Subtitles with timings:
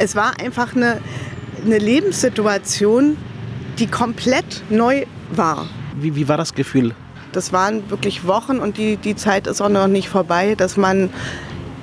[0.00, 1.00] Es war einfach eine,
[1.64, 3.16] eine Lebenssituation,
[3.78, 5.66] die komplett neu war.
[5.96, 6.94] Wie, wie war das Gefühl?
[7.32, 11.10] Das waren wirklich Wochen und die, die Zeit ist auch noch nicht vorbei, dass man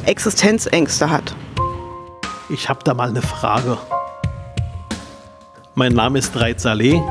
[0.06, 1.36] Existenzängste hat.
[2.50, 3.78] Ich habe da mal eine Frage.
[5.74, 7.02] Mein Name ist Reit Saleh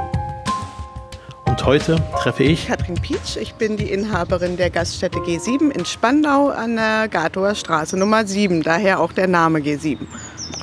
[1.45, 3.37] und heute treffe ich Katrin Pietsch.
[3.37, 8.63] Ich bin die Inhaberin der Gaststätte G7 in Spandau an der Gatower Straße Nummer 7,
[8.63, 9.99] daher auch der Name G7.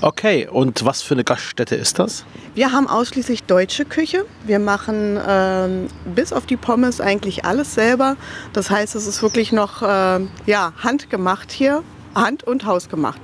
[0.03, 2.25] Okay, und was für eine Gaststätte ist das?
[2.55, 4.25] Wir haben ausschließlich deutsche Küche.
[4.45, 8.17] Wir machen ähm, bis auf die Pommes eigentlich alles selber.
[8.53, 11.83] Das heißt, es ist wirklich noch äh, ja, handgemacht hier,
[12.15, 13.21] hand- und hausgemacht.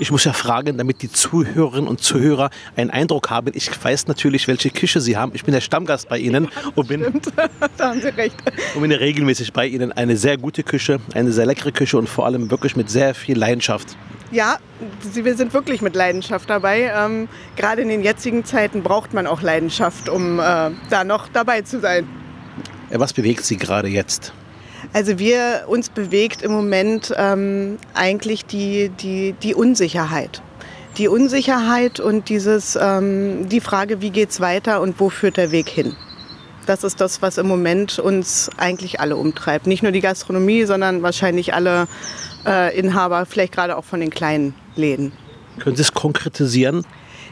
[0.00, 3.52] Ich muss ja fragen, damit die Zuhörerinnen und Zuhörer einen Eindruck haben.
[3.54, 5.32] Ich weiß natürlich, welche Küche Sie haben.
[5.34, 7.32] Ich bin der Stammgast bei Ihnen und bin, Stimmt,
[7.76, 8.36] da haben Sie recht.
[8.74, 9.92] und bin regelmäßig bei Ihnen.
[9.92, 13.38] Eine sehr gute Küche, eine sehr leckere Küche und vor allem wirklich mit sehr viel
[13.38, 13.96] Leidenschaft.
[14.30, 14.58] Ja,
[15.14, 16.92] wir sind wirklich mit Leidenschaft dabei.
[16.94, 21.62] Ähm, gerade in den jetzigen Zeiten braucht man auch Leidenschaft, um äh, da noch dabei
[21.62, 22.06] zu sein.
[22.90, 24.32] Äh, Was bewegt Sie gerade jetzt?
[24.92, 30.42] Also wir uns bewegt im Moment ähm, eigentlich die, die, die Unsicherheit.
[30.98, 35.68] Die Unsicherheit und dieses, ähm, die Frage, wie geht's weiter und wo führt der Weg
[35.68, 35.96] hin?
[36.68, 39.66] Das ist das, was im Moment uns eigentlich alle umtreibt.
[39.66, 41.88] Nicht nur die Gastronomie, sondern wahrscheinlich alle
[42.44, 45.12] äh, Inhaber, vielleicht gerade auch von den kleinen Läden.
[45.60, 46.84] Können Sie es konkretisieren?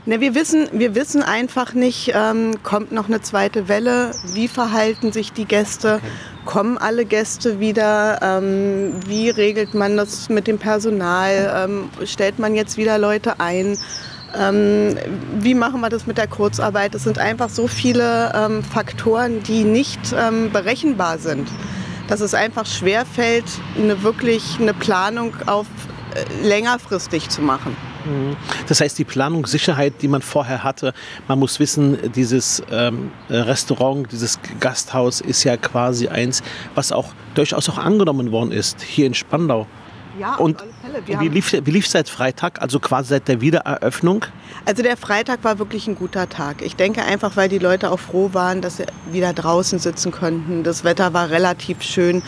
[0.07, 5.13] Na, wir, wissen, wir wissen einfach nicht, ähm, kommt noch eine zweite Welle, wie verhalten
[5.13, 6.01] sich die Gäste,
[6.47, 12.55] kommen alle Gäste wieder, ähm, wie regelt man das mit dem Personal, ähm, stellt man
[12.55, 13.77] jetzt wieder Leute ein,
[14.39, 14.97] ähm,
[15.39, 16.95] wie machen wir das mit der Kurzarbeit.
[16.95, 21.49] Es sind einfach so viele ähm, Faktoren, die nicht ähm, berechenbar sind,
[22.09, 23.45] dass es einfach schwerfällt,
[23.77, 25.67] eine wirklich eine Planung auf
[26.15, 27.77] äh, längerfristig zu machen.
[28.69, 30.95] Das heißt, die Planungssicherheit, die man vorher hatte,
[31.27, 36.43] man muss wissen, dieses ähm, Restaurant, dieses Gasthaus ist ja quasi eins,
[36.75, 39.67] was auch durchaus auch angenommen worden ist, hier in Spandau.
[40.19, 40.63] Ja, Und
[41.07, 44.25] wie lief, wie lief seit Freitag, also quasi seit der Wiedereröffnung?
[44.65, 46.63] Also der Freitag war wirklich ein guter Tag.
[46.63, 50.63] Ich denke einfach, weil die Leute auch froh waren, dass sie wieder draußen sitzen konnten.
[50.63, 52.23] Das Wetter war relativ schön.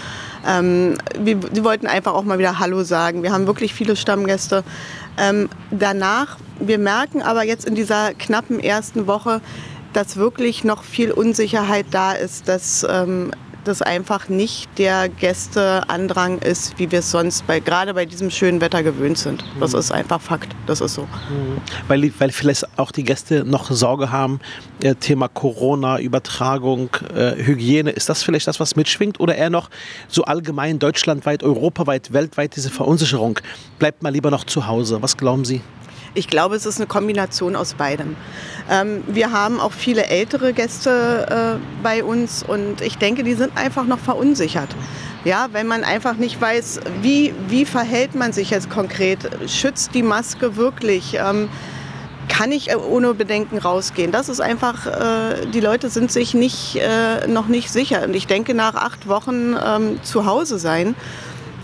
[0.46, 3.22] Ähm, wir, die wollten einfach auch mal wieder Hallo sagen.
[3.22, 4.64] Wir haben wirklich viele Stammgäste.
[5.16, 9.40] Ähm, danach, wir merken aber jetzt in dieser knappen ersten Woche,
[9.92, 13.32] dass wirklich noch viel Unsicherheit da ist, dass ähm,
[13.64, 18.60] das einfach nicht der Gästeandrang ist, wie wir es sonst bei, gerade bei diesem schönen
[18.60, 19.44] Wetter gewöhnt sind.
[19.60, 20.54] Das ist einfach Fakt.
[20.66, 21.06] Das ist so.
[21.86, 24.40] Weil, die- weil vielleicht auch die Gäste noch Sorge haben,
[24.82, 27.90] äh, Thema Corona, Übertragung, äh, Hygiene.
[27.90, 29.20] Ist das vielleicht das, was mitschwingt?
[29.20, 29.70] Oder eher noch
[30.08, 33.38] so allgemein deutschlandweit, europaweit, weltweit diese Verunsicherung?
[33.78, 35.02] Bleibt mal lieber noch zu Hause.
[35.02, 35.60] Was glauben Sie?
[36.14, 38.16] Ich glaube, es ist eine Kombination aus beidem.
[38.70, 43.56] Ähm, wir haben auch viele ältere Gäste äh, bei uns und ich denke, die sind
[43.56, 44.68] einfach noch verunsichert.
[45.24, 50.02] Ja, wenn man einfach nicht weiß, wie, wie verhält man sich jetzt konkret, schützt die
[50.02, 51.48] Maske wirklich, ähm,
[52.28, 54.12] kann ich äh, ohne Bedenken rausgehen.
[54.12, 58.04] Das ist einfach, äh, die Leute sind sich nicht, äh, noch nicht sicher.
[58.04, 60.94] Und ich denke, nach acht Wochen ähm, zu Hause sein,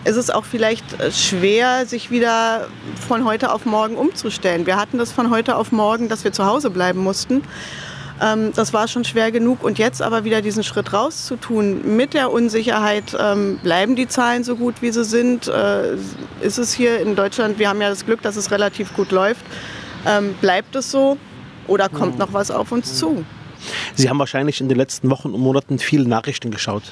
[0.04, 2.69] ist es auch vielleicht äh, schwer, sich wieder
[3.06, 4.66] von heute auf morgen umzustellen.
[4.66, 7.42] Wir hatten das von heute auf morgen, dass wir zu Hause bleiben mussten.
[8.20, 9.62] Ähm, das war schon schwer genug.
[9.62, 14.56] Und jetzt aber wieder diesen Schritt rauszutun mit der Unsicherheit, ähm, bleiben die Zahlen so
[14.56, 15.48] gut, wie sie sind?
[15.48, 15.94] Äh,
[16.41, 19.44] ist es hier in Deutschland, wir haben ja das Glück, dass es relativ gut läuft.
[20.06, 21.16] Ähm, bleibt es so
[21.66, 23.25] oder kommt noch was auf uns zu?
[23.94, 26.82] Sie haben wahrscheinlich in den letzten Wochen und Monaten viele Nachrichten geschaut.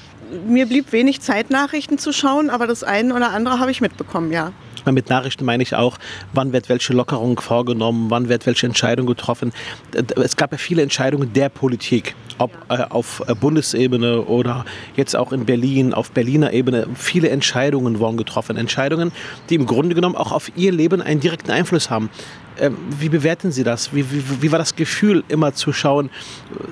[0.47, 4.32] Mir blieb wenig Zeit, Nachrichten zu schauen, aber das eine oder andere habe ich mitbekommen,
[4.32, 4.53] ja.
[4.91, 5.98] Mit Nachrichten meine ich auch,
[6.32, 9.53] wann wird welche Lockerung vorgenommen, wann wird welche Entscheidung getroffen.
[10.16, 14.65] Es gab ja viele Entscheidungen der Politik, ob äh, auf äh, Bundesebene oder
[14.97, 16.88] jetzt auch in Berlin, auf Berliner Ebene.
[16.94, 18.56] Viele Entscheidungen wurden getroffen.
[18.56, 19.12] Entscheidungen,
[19.50, 22.10] die im Grunde genommen auch auf Ihr Leben einen direkten Einfluss haben.
[22.59, 23.95] Ähm, Wie bewerten Sie das?
[23.95, 26.10] Wie, wie, wie war das Gefühl, immer zu schauen,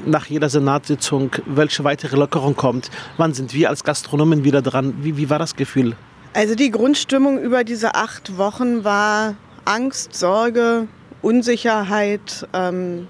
[0.05, 2.91] nach jeder Senatssitzung, welche weitere Lockerung kommt?
[3.17, 4.94] Wann sind wir als Gastronomen wieder dran?
[5.00, 5.97] Wie, wie war das Gefühl?
[6.35, 9.35] Also die Grundstimmung über diese acht Wochen war
[9.65, 10.87] Angst, Sorge,
[11.23, 12.47] Unsicherheit.
[12.53, 13.09] Ähm,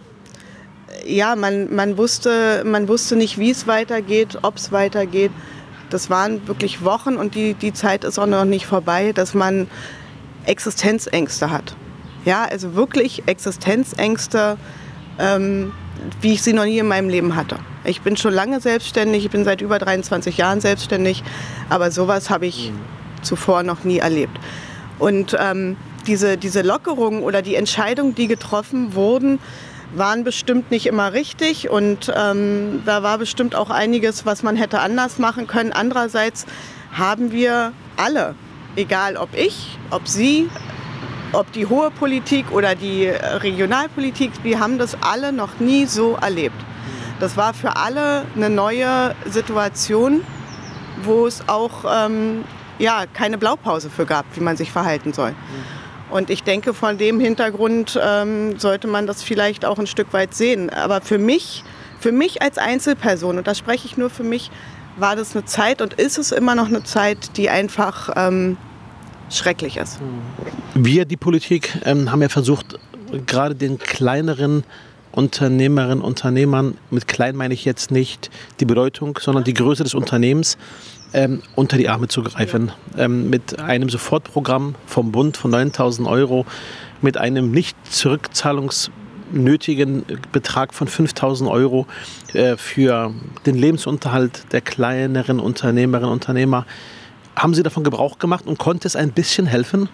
[1.05, 5.32] ja, man, man, wusste, man wusste nicht, wie es weitergeht, ob es weitergeht.
[5.90, 9.66] Das waren wirklich Wochen und die, die Zeit ist auch noch nicht vorbei, dass man
[10.46, 11.75] Existenzängste hat.
[12.25, 14.56] Ja, also wirklich Existenzängste,
[15.19, 15.72] ähm,
[16.20, 17.56] wie ich sie noch nie in meinem Leben hatte.
[17.84, 21.22] Ich bin schon lange selbstständig, ich bin seit über 23 Jahren selbstständig,
[21.69, 22.72] aber sowas habe ich
[23.22, 24.38] zuvor noch nie erlebt.
[24.99, 25.76] Und ähm,
[26.06, 29.38] diese, diese Lockerungen oder die Entscheidungen, die getroffen wurden,
[29.94, 34.81] waren bestimmt nicht immer richtig und ähm, da war bestimmt auch einiges, was man hätte
[34.81, 35.73] anders machen können.
[35.73, 36.46] Andererseits
[36.93, 38.34] haben wir alle,
[38.76, 40.49] egal ob ich, ob Sie,
[41.32, 46.56] ob die hohe Politik oder die Regionalpolitik, wir haben das alle noch nie so erlebt.
[47.20, 50.22] Das war für alle eine neue Situation,
[51.02, 52.44] wo es auch ähm,
[52.78, 55.34] ja, keine Blaupause für gab, wie man sich verhalten soll.
[56.10, 60.34] Und ich denke, von dem Hintergrund ähm, sollte man das vielleicht auch ein Stück weit
[60.34, 60.70] sehen.
[60.70, 61.62] Aber für mich,
[62.00, 64.50] für mich als Einzelperson, und da spreche ich nur für mich,
[64.96, 68.56] war das eine Zeit und ist es immer noch eine Zeit, die einfach ähm,
[69.30, 70.00] schrecklich ist.
[70.74, 72.78] Wir, die Politik, ähm, haben ja versucht,
[73.26, 74.64] gerade den kleineren
[75.12, 78.30] Unternehmerinnen, Unternehmern, mit klein meine ich jetzt nicht
[78.60, 80.56] die Bedeutung, sondern die Größe des Unternehmens,
[81.12, 82.70] ähm, unter die Arme zu greifen.
[82.96, 86.46] Ähm, mit einem Sofortprogramm vom Bund von 9000 Euro,
[87.02, 91.88] mit einem nicht zurückzahlungsnötigen Betrag von 5000 Euro
[92.32, 93.12] äh, für
[93.46, 96.66] den Lebensunterhalt der kleineren Unternehmerinnen und Unternehmer.
[97.36, 99.88] Haben Sie davon Gebrauch gemacht und konnte es ein bisschen helfen?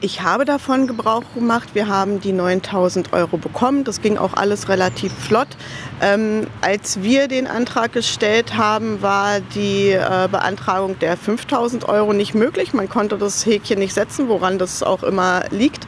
[0.00, 1.70] Ich habe davon Gebrauch gemacht.
[1.72, 3.84] Wir haben die 9000 Euro bekommen.
[3.84, 5.48] Das ging auch alles relativ flott.
[6.02, 12.34] Ähm, als wir den Antrag gestellt haben, war die äh, Beantragung der 5000 Euro nicht
[12.34, 12.74] möglich.
[12.74, 15.86] Man konnte das Häkchen nicht setzen, woran das auch immer liegt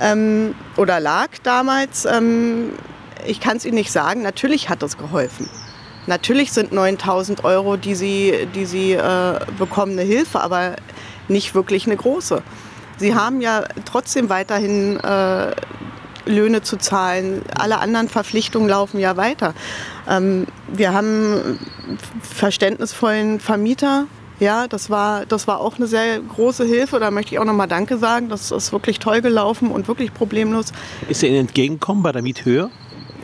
[0.00, 2.06] ähm, oder lag damals.
[2.06, 2.70] Ähm,
[3.26, 4.22] ich kann es Ihnen nicht sagen.
[4.22, 5.48] Natürlich hat das geholfen.
[6.06, 10.76] Natürlich sind 9000 Euro, die Sie, die Sie äh, bekommen, eine Hilfe, aber
[11.28, 12.42] nicht wirklich eine große.
[12.98, 15.52] Sie haben ja trotzdem weiterhin äh,
[16.26, 17.42] Löhne zu zahlen.
[17.54, 19.54] Alle anderen Verpflichtungen laufen ja weiter.
[20.08, 21.58] Ähm, wir haben
[22.22, 24.06] verständnisvollen Vermieter.
[24.38, 26.98] Ja, das war, das war auch eine sehr große Hilfe.
[26.98, 28.28] Da möchte ich auch nochmal Danke sagen.
[28.30, 30.72] Das ist wirklich toll gelaufen und wirklich problemlos.
[31.08, 32.70] Ist er Ihnen entgegengekommen bei der Miethöhe?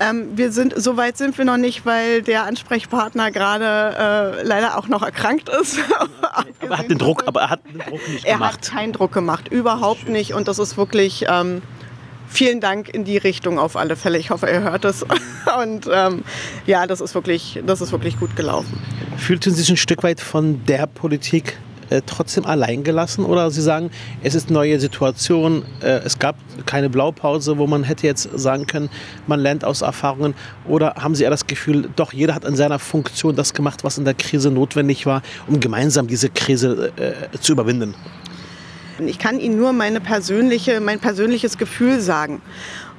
[0.00, 4.78] Ähm, wir sind, so weit sind wir noch nicht, weil der Ansprechpartner gerade äh, leider
[4.78, 5.78] auch noch erkrankt ist.
[5.98, 8.54] aber er hat den Druck, aber er hat den Druck nicht er gemacht.
[8.54, 10.34] Er hat keinen Druck gemacht, überhaupt nicht.
[10.34, 11.62] Und das ist wirklich ähm,
[12.28, 14.18] vielen Dank in die Richtung auf alle Fälle.
[14.18, 15.02] Ich hoffe, ihr hört es.
[15.62, 16.24] Und ähm,
[16.66, 18.78] ja, das ist wirklich, das ist wirklich gut gelaufen.
[19.16, 21.58] Fühlten Sie sich ein Stück weit von der Politik
[21.90, 23.90] äh, trotzdem allein gelassen oder Sie sagen,
[24.22, 26.36] es ist neue Situation, äh, es gab
[26.66, 28.88] keine Blaupause, wo man hätte jetzt sagen können,
[29.26, 30.34] man lernt aus Erfahrungen
[30.66, 33.98] oder haben Sie eher das Gefühl, doch jeder hat in seiner Funktion das gemacht, was
[33.98, 37.94] in der Krise notwendig war, um gemeinsam diese Krise äh, zu überwinden?
[38.98, 42.40] Ich kann Ihnen nur meine persönliche, mein persönliches Gefühl sagen.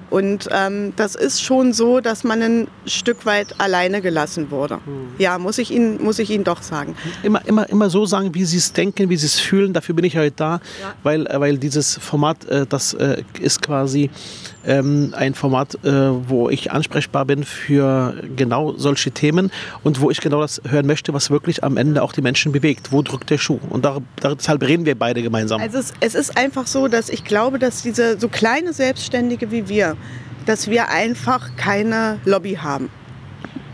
[0.09, 4.75] Und ähm, das ist schon so, dass man ein Stück weit alleine gelassen wurde.
[4.75, 5.09] Mhm.
[5.17, 6.95] Ja, muss ich, Ihnen, muss ich Ihnen doch sagen.
[7.23, 9.73] Immer, immer, immer so sagen, wie Sie es denken, wie Sie es fühlen.
[9.73, 10.51] Dafür bin ich heute da,
[10.81, 10.93] ja.
[11.03, 14.09] weil, äh, weil dieses Format, äh, das äh, ist quasi
[14.67, 15.89] ähm, ein Format, äh,
[16.29, 19.51] wo ich ansprechbar bin für genau solche Themen
[19.83, 22.91] und wo ich genau das hören möchte, was wirklich am Ende auch die Menschen bewegt.
[22.91, 23.59] Wo drückt der Schuh?
[23.69, 25.61] Und da, deshalb reden wir beide gemeinsam.
[25.61, 29.69] Also es, es ist einfach so, dass ich glaube, dass diese so kleine Selbstständige wie
[29.69, 29.95] wir,
[30.45, 32.89] dass wir einfach keine Lobby haben.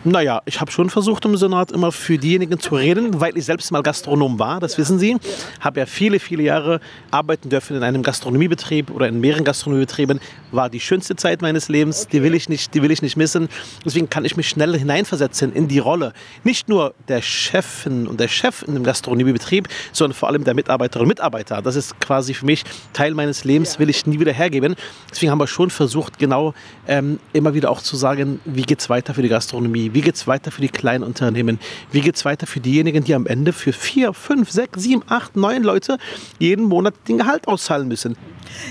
[0.06, 3.72] Naja, ich habe schon versucht im Senat immer für diejenigen zu reden, weil ich selbst
[3.72, 5.16] mal Gastronom war, das wissen Sie.
[5.62, 10.20] Habe ja viele, viele Jahre arbeiten dürfen in einem Gastronomiebetrieb oder in mehreren Gastronomiebetrieben.
[10.52, 13.48] War die schönste Zeit meines Lebens, die, will ich nicht, die will ich nicht missen.
[13.86, 16.12] Deswegen kann ich mich schnell hineinversetzen in die Rolle.
[16.44, 21.06] Nicht nur der Chefin und der Chef in dem Gastronomiebetrieb, sondern vor allem der Mitarbeiterinnen
[21.06, 21.62] und Mitarbeiter.
[21.62, 24.76] Das ist quasi für mich Teil meines Lebens, will ich nie wieder hergeben.
[25.10, 26.54] Deswegen haben wir schon versucht, genau
[26.90, 30.16] ähm, immer wieder auch zu sagen, wie geht es weiter für die Gastronomie wie geht
[30.16, 31.60] es weiter für die kleinen Unternehmen?
[31.92, 35.36] Wie geht es weiter für diejenigen, die am Ende für vier, fünf, sechs, sieben, acht,
[35.36, 35.98] neun Leute
[36.40, 38.18] jeden Monat den Gehalt auszahlen müssen?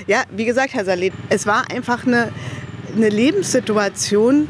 [0.07, 2.33] Ja, wie gesagt, Herr Salet, es war einfach eine,
[2.95, 4.49] eine Lebenssituation,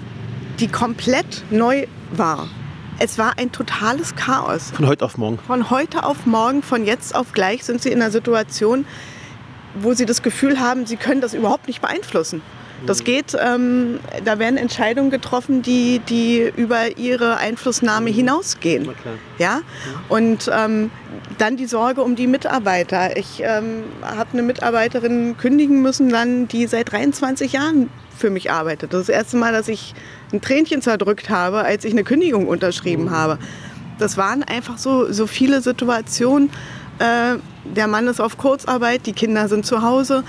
[0.61, 2.49] die komplett neu war.
[2.99, 4.71] Es war ein totales Chaos.
[4.71, 5.38] Von heute auf morgen.
[5.38, 8.85] Von heute auf morgen, von jetzt auf gleich sind Sie in einer Situation,
[9.75, 12.43] wo Sie das Gefühl haben, Sie können das überhaupt nicht beeinflussen.
[12.87, 18.15] Das geht, ähm, da werden Entscheidungen getroffen, die, die über ihre Einflussnahme mhm.
[18.15, 18.89] hinausgehen.
[19.39, 19.61] Ja?
[20.09, 20.91] Und ähm,
[21.39, 23.17] dann die Sorge um die Mitarbeiter.
[23.17, 28.93] Ich ähm, habe eine Mitarbeiterin kündigen müssen, dann, die seit 23 Jahren für mich arbeitet.
[28.93, 29.95] Das ist das erste Mal, dass ich
[30.33, 33.11] ein Tränchen zerdrückt habe, als ich eine Kündigung unterschrieben mhm.
[33.11, 33.39] habe.
[33.99, 36.51] Das waren einfach so, so viele Situationen.
[36.99, 40.25] Äh, der Mann ist auf Kurzarbeit, die Kinder sind zu Hause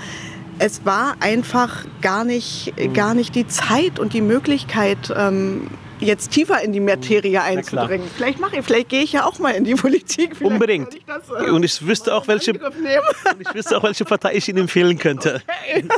[0.58, 5.68] es war einfach gar nicht, gar nicht die Zeit und die Möglichkeit, ähm,
[6.00, 8.08] jetzt tiefer in die Materie einzudringen.
[8.16, 10.36] Vielleicht mache ich, vielleicht gehe ich ja auch mal in die Politik.
[10.36, 10.94] Vielleicht Unbedingt.
[10.94, 14.58] Ich das, äh, und ich wüsste auch, welche, ich wüsste auch, welche Partei ich Ihnen
[14.58, 15.42] empfehlen könnte.
[15.46, 15.88] Okay.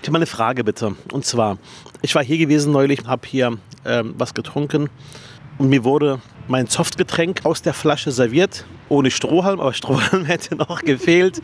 [0.00, 0.94] Ich habe mal eine Frage bitte.
[1.12, 1.58] Und zwar,
[2.02, 4.88] ich war hier gewesen neulich, habe hier ähm, was getrunken
[5.58, 10.82] und mir wurde mein Softgetränk aus der Flasche serviert, ohne Strohhalm, aber Strohhalm hätte noch
[10.82, 11.42] gefehlt.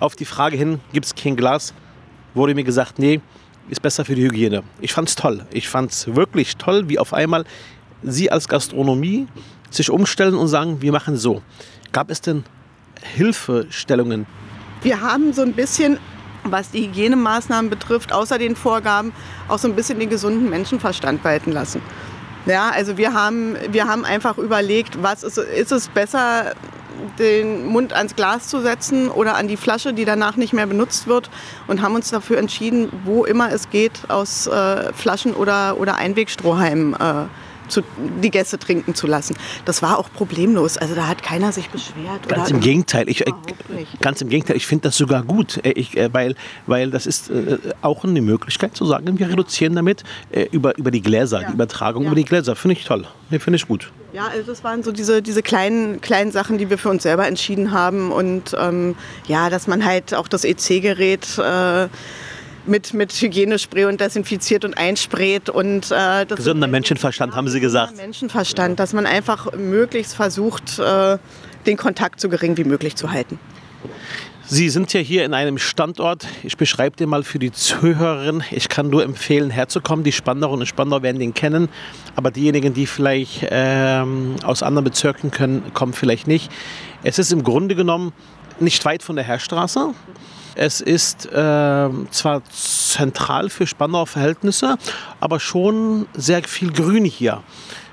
[0.00, 1.72] Auf die Frage hin, gibt es kein Glas,
[2.34, 3.20] wurde mir gesagt, nee,
[3.68, 4.64] ist besser für die Hygiene.
[4.80, 5.46] Ich fand es toll.
[5.52, 7.44] Ich fand es wirklich toll, wie auf einmal
[8.02, 9.28] Sie als Gastronomie
[9.70, 11.42] sich umstellen und sagen, wir machen so.
[11.92, 12.44] Gab es denn
[13.14, 14.26] Hilfestellungen?
[14.82, 15.98] Wir haben so ein bisschen,
[16.44, 19.12] was die Hygienemaßnahmen betrifft, außer den Vorgaben,
[19.48, 21.82] auch so ein bisschen den gesunden Menschenverstand walten lassen.
[22.46, 26.54] Ja, also wir haben, wir haben einfach überlegt, was ist, ist es besser,
[27.18, 31.06] den Mund ans Glas zu setzen oder an die Flasche, die danach nicht mehr benutzt
[31.06, 31.30] wird
[31.66, 36.94] und haben uns dafür entschieden, wo immer es geht, aus äh, Flaschen oder, oder Einwegstrohhalmen
[36.94, 37.26] äh,
[37.70, 37.82] zu,
[38.22, 39.36] die Gäste trinken zu lassen.
[39.64, 40.76] Das war auch problemlos.
[40.76, 42.28] Also da hat keiner sich beschwert.
[42.28, 43.08] Ganz im Gegenteil.
[43.08, 43.32] Ich, äh,
[44.00, 44.56] ganz im Gegenteil.
[44.56, 46.34] Ich finde das sogar gut, äh, ich, äh, weil,
[46.66, 50.90] weil das ist äh, auch eine Möglichkeit zu sagen, wir reduzieren damit äh, über, über
[50.90, 51.48] die Gläser, ja.
[51.48, 52.08] die Übertragung ja.
[52.08, 52.56] über die Gläser.
[52.56, 53.06] Finde ich toll.
[53.30, 53.92] Nee, Finde ich gut.
[54.12, 57.26] Ja, also das waren so diese, diese kleinen, kleinen Sachen, die wir für uns selber
[57.26, 58.10] entschieden haben.
[58.10, 58.96] Und ähm,
[59.28, 61.88] ja, dass man halt auch das EC-Gerät äh,
[62.66, 65.48] mit, mit Hygienespray und desinfiziert und einsprayt.
[65.48, 67.96] Und, äh, Gesunder Menschenverstand, haben Sie gesagt.
[67.96, 71.18] Menschenverstand, dass man einfach möglichst versucht, äh,
[71.66, 73.38] den Kontakt so gering wie möglich zu halten.
[74.52, 76.26] Sie sind ja hier in einem Standort.
[76.42, 78.42] Ich beschreibe den mal für die Zuhörerin.
[78.50, 80.02] Ich kann nur empfehlen, herzukommen.
[80.04, 81.68] Die Spandauer und Spandauer werden den kennen.
[82.16, 86.50] Aber diejenigen, die vielleicht ähm, aus anderen Bezirken können, kommen vielleicht nicht.
[87.04, 88.12] Es ist im Grunde genommen
[88.60, 89.94] nicht weit von der Herrstraße.
[90.54, 94.76] Es ist äh, zwar zentral für Spandauer Verhältnisse,
[95.20, 97.42] aber schon sehr viel Grün hier.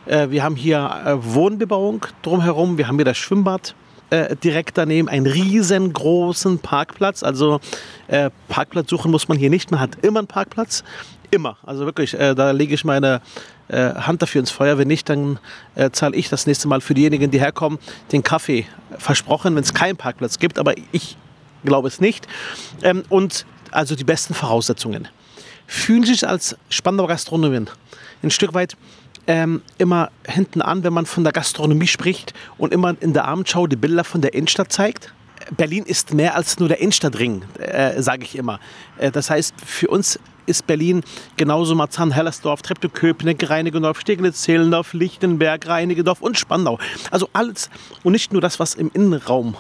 [0.06, 3.76] Äh, wir haben hier äh, Wohnbebauung drumherum, wir haben hier das Schwimmbad.
[4.10, 7.24] Äh, direkt daneben einen riesengroßen Parkplatz.
[7.24, 7.60] Also
[8.08, 9.70] äh, Parkplatz suchen muss man hier nicht.
[9.70, 10.86] Man hat immer einen Parkplatz.
[11.30, 11.58] Immer.
[11.66, 13.22] Also wirklich, äh, da lege ich meine
[13.68, 14.78] äh, Hand dafür ins Feuer.
[14.78, 15.40] Wenn nicht, dann
[15.76, 17.80] äh, zahle ich das nächste Mal für diejenigen, die herkommen,
[18.14, 18.66] den Kaffee.
[18.98, 20.58] Versprochen, wenn es keinen Parkplatz gibt.
[20.58, 21.18] Aber ich
[21.66, 22.28] glaube es nicht.
[22.84, 25.10] Ähm, und also die besten Voraussetzungen.
[25.66, 27.70] Fühlen Sie sich als Spandauer Gastronomin
[28.24, 28.78] ein Stück weit
[29.28, 33.68] ähm, immer hinten an, wenn man von der Gastronomie spricht und immer in der Abendschau
[33.68, 35.14] die Bilder von der Innenstadt zeigt?
[35.56, 38.60] Berlin ist mehr als nur der Innenstadtring, äh, sage ich immer.
[38.98, 41.04] Äh, das heißt, für uns ist Berlin
[41.36, 46.80] genauso Marzahn, Hellersdorf, Treptow-Köpenick, Reinigendorf, Steglitz-Zehlendorf, Lichtenberg, Reinigendorf und Spandau.
[47.12, 47.70] Also alles
[48.04, 49.56] und nicht nur das, was im Innenraum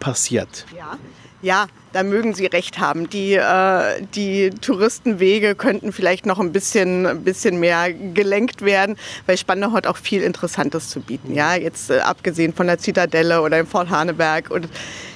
[0.00, 0.64] passiert.
[0.76, 0.96] Ja.
[1.40, 3.08] Ja, da mögen Sie recht haben.
[3.10, 9.36] Die, äh, die Touristenwege könnten vielleicht noch ein bisschen, ein bisschen mehr gelenkt werden, weil
[9.36, 11.34] Spandau hat auch viel Interessantes zu bieten.
[11.34, 14.50] Ja, jetzt äh, abgesehen von der Zitadelle oder im Fort Haneberg.
[14.50, 14.68] Und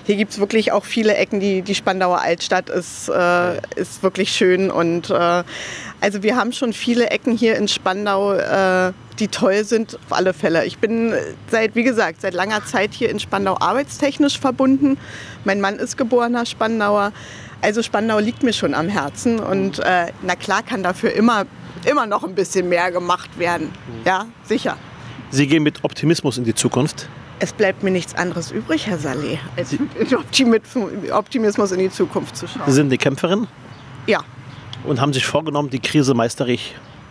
[0.04, 1.40] hier gibt es wirklich auch viele Ecken.
[1.40, 4.70] Die, die Spandauer Altstadt ist, äh, ist wirklich schön.
[4.70, 5.44] Und äh,
[6.00, 10.34] also wir haben schon viele Ecken hier in Spandau, äh, die toll sind, auf alle
[10.34, 10.64] Fälle.
[10.64, 11.14] Ich bin
[11.48, 14.98] seit, wie gesagt, seit langer Zeit hier in Spandau arbeitstechnisch verbunden.
[15.44, 17.12] Mein Mann ist geborener Spandauer.
[17.60, 21.44] Also Spandau liegt mir schon am Herzen und äh, na klar kann dafür immer,
[21.84, 23.70] immer noch ein bisschen mehr gemacht werden.
[24.04, 24.76] Ja, sicher.
[25.30, 27.08] Sie gehen mit Optimismus in die Zukunft?
[27.40, 32.46] Es bleibt mir nichts anderes übrig, Herr Saleh, als mit Optimismus in die Zukunft zu
[32.46, 32.62] schauen.
[32.66, 33.48] Sie sind eine Kämpferin?
[34.06, 34.20] Ja.
[34.84, 36.56] Und haben sich vorgenommen, die Krise meistere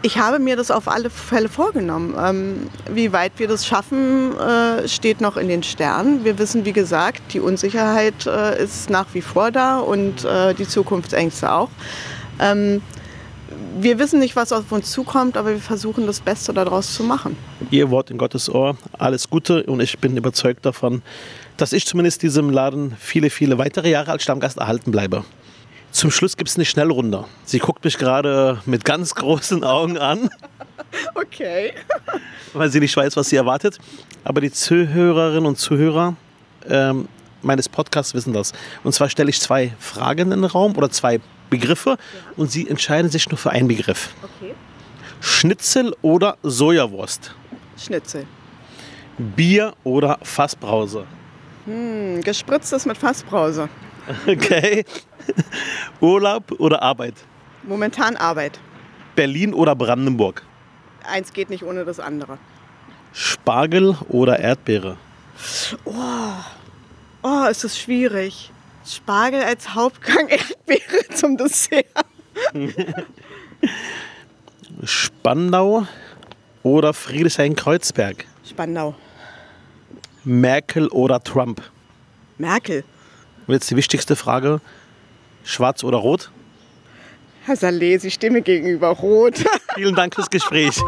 [0.03, 2.15] ich habe mir das auf alle Fälle vorgenommen.
[2.19, 6.23] Ähm, wie weit wir das schaffen, äh, steht noch in den Sternen.
[6.23, 10.67] Wir wissen, wie gesagt, die Unsicherheit äh, ist nach wie vor da und äh, die
[10.67, 11.69] Zukunftsängste auch.
[12.39, 12.81] Ähm,
[13.79, 17.37] wir wissen nicht, was auf uns zukommt, aber wir versuchen das Beste daraus zu machen.
[17.69, 21.01] Ihr Wort in Gottes Ohr, alles Gute und ich bin überzeugt davon,
[21.57, 25.23] dass ich zumindest diesem Laden viele, viele weitere Jahre als Stammgast erhalten bleibe.
[25.91, 27.25] Zum Schluss gibt es eine Schnellrunde.
[27.43, 30.29] Sie guckt mich gerade mit ganz großen Augen an.
[31.15, 31.71] Okay.
[32.53, 33.79] weil sie nicht weiß, was sie erwartet.
[34.25, 36.15] Aber die Zuhörerinnen und Zuhörer
[36.69, 37.07] ähm,
[37.41, 38.51] meines Podcasts wissen das.
[38.83, 41.97] Und zwar stelle ich zwei Fragen in den Raum oder zwei Begriffe ja.
[42.35, 44.09] und sie entscheiden sich nur für einen Begriff.
[44.21, 44.53] Okay.
[45.21, 47.35] Schnitzel oder Sojawurst?
[47.77, 48.25] Schnitzel.
[49.17, 51.05] Bier oder Fassbrause?
[51.65, 53.69] Hm, gespritztes mit Fassbrause.
[54.27, 54.83] Okay.
[56.01, 57.15] Urlaub oder Arbeit?
[57.63, 58.59] Momentan Arbeit.
[59.15, 60.43] Berlin oder Brandenburg?
[61.07, 62.37] Eins geht nicht ohne das andere.
[63.13, 64.97] Spargel oder Erdbeere?
[65.85, 65.93] Oh,
[67.23, 68.51] oh ist das schwierig.
[68.85, 71.85] Spargel als Hauptgang, Erdbeere zum Dessert.
[74.83, 75.85] Spandau
[76.63, 78.25] oder Friedrichshain-Kreuzberg?
[78.47, 78.95] Spandau.
[80.23, 81.61] Merkel oder Trump?
[82.37, 82.83] Merkel.
[83.47, 84.61] Und jetzt die wichtigste Frage:
[85.43, 86.31] Schwarz oder Rot?
[87.43, 89.35] Herr Saleh, Sie stimme gegenüber Rot.
[89.75, 90.79] Vielen Dank fürs Gespräch.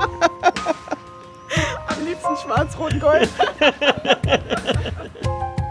[1.87, 3.29] Am liebsten schwarz, rot, gold.